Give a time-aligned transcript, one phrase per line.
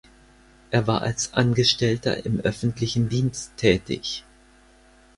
[0.71, 4.23] Er war als Angestellter im öffentlichen Dienst tätig.